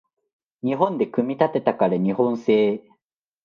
[0.63, 2.81] 日本で組み立てたから日本製